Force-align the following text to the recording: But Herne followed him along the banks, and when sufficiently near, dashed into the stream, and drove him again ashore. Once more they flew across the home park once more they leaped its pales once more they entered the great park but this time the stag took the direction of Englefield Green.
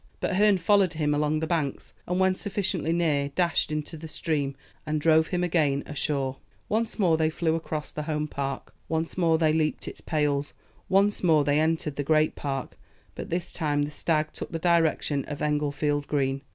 But 0.19 0.37
Herne 0.37 0.57
followed 0.57 0.93
him 0.93 1.13
along 1.13 1.41
the 1.41 1.45
banks, 1.45 1.93
and 2.07 2.19
when 2.19 2.33
sufficiently 2.33 2.91
near, 2.91 3.29
dashed 3.29 3.71
into 3.71 3.97
the 3.97 4.07
stream, 4.07 4.55
and 4.83 4.99
drove 4.99 5.27
him 5.27 5.43
again 5.43 5.83
ashore. 5.85 6.37
Once 6.67 6.97
more 6.97 7.17
they 7.17 7.29
flew 7.29 7.53
across 7.53 7.91
the 7.91 8.01
home 8.09 8.27
park 8.27 8.73
once 8.89 9.15
more 9.15 9.37
they 9.37 9.53
leaped 9.53 9.87
its 9.87 10.01
pales 10.01 10.53
once 10.89 11.21
more 11.23 11.43
they 11.43 11.59
entered 11.59 11.97
the 11.97 12.03
great 12.03 12.33
park 12.35 12.79
but 13.13 13.29
this 13.29 13.51
time 13.51 13.83
the 13.83 13.91
stag 13.91 14.33
took 14.33 14.49
the 14.51 14.57
direction 14.57 15.23
of 15.25 15.39
Englefield 15.39 16.07
Green. 16.07 16.41